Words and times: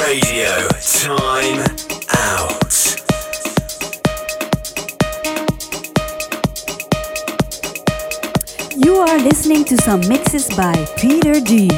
Radio. 0.00 0.66
Time 0.80 1.60
out. 2.16 2.96
You 8.76 8.96
are 8.96 9.18
listening 9.18 9.64
to 9.66 9.76
some 9.76 10.00
mixes 10.08 10.48
by 10.56 10.74
Peter 10.96 11.40
D. 11.40 11.68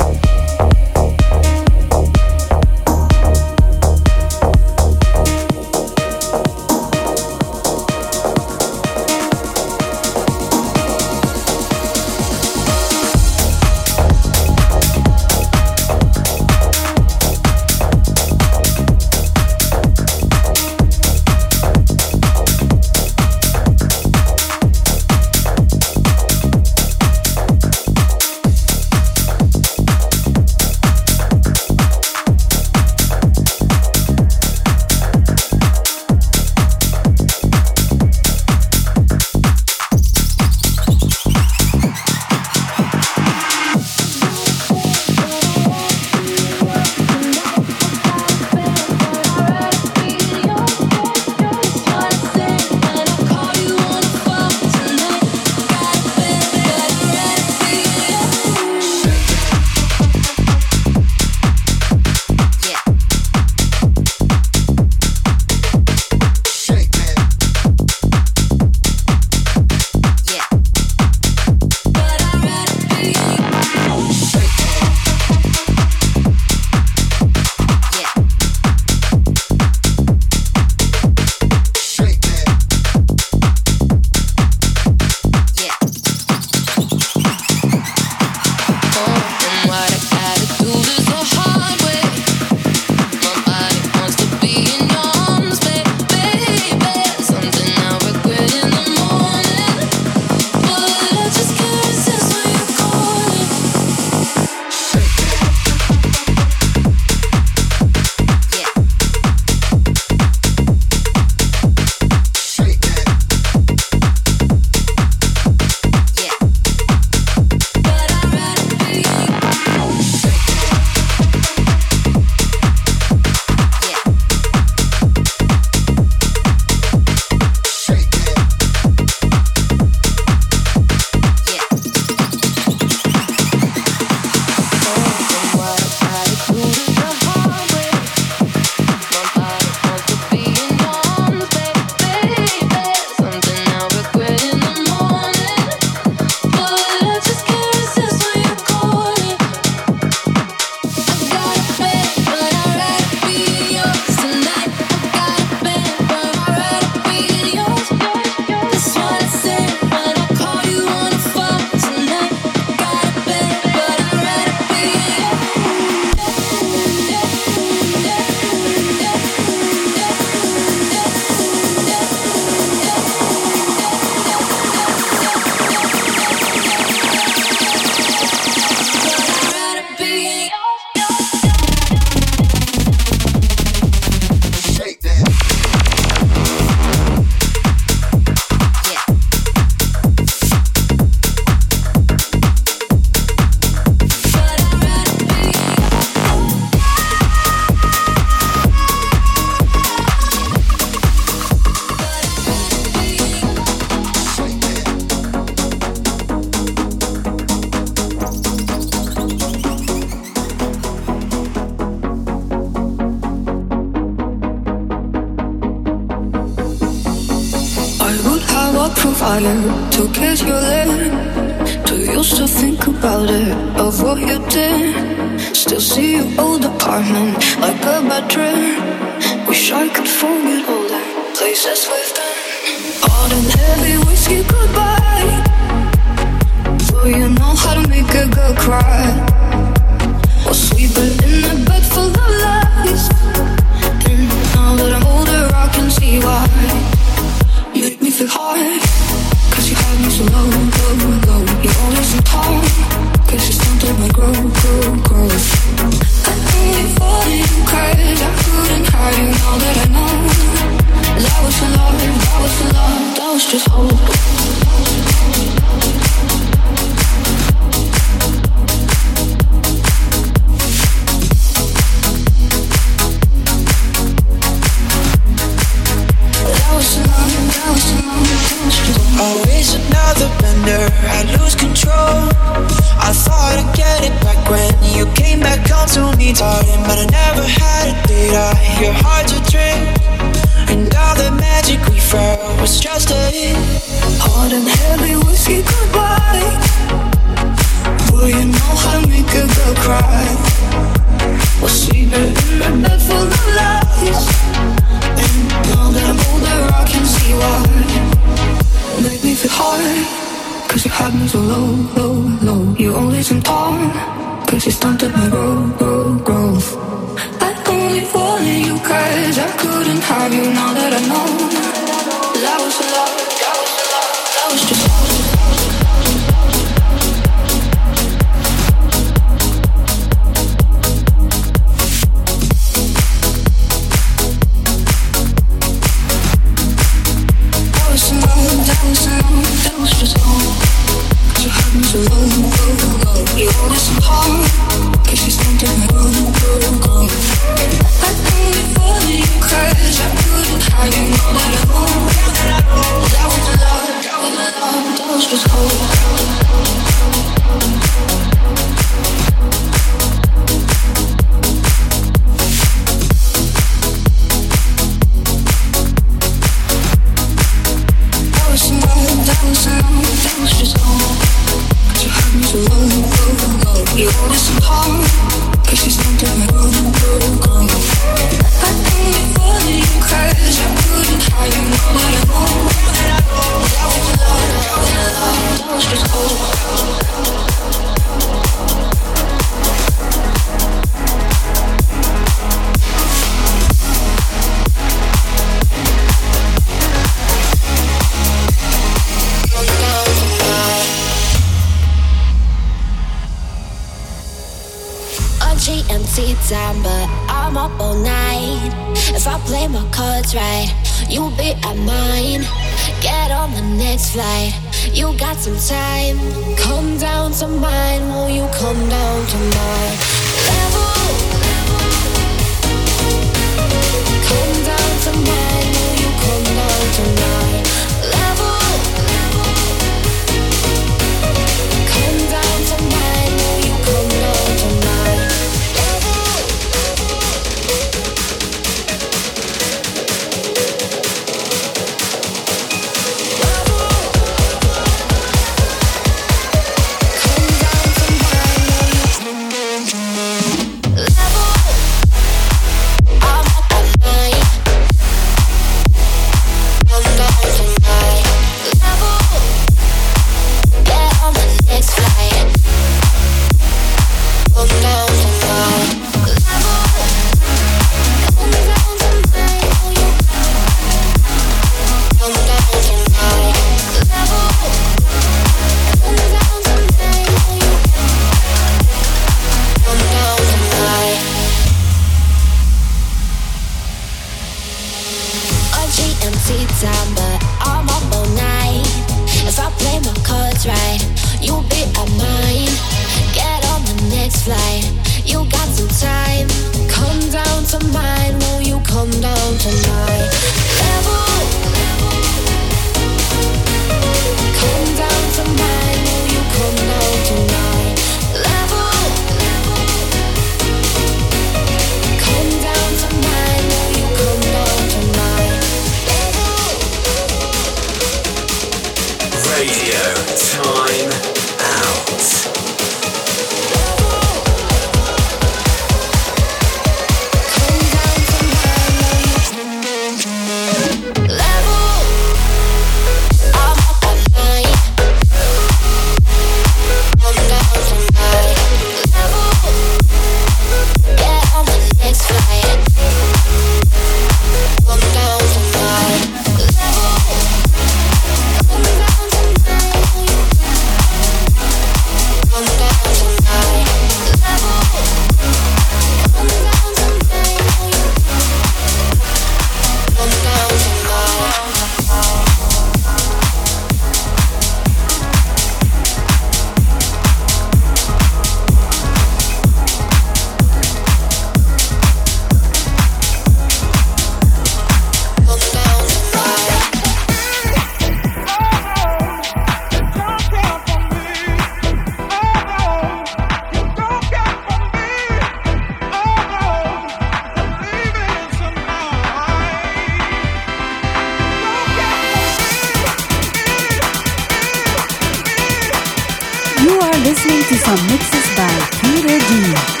to 597.71 597.77
some 597.77 598.07
mixes 598.07 598.55
by 598.57 598.67
Peter 599.01 599.39
D. 599.39 600.00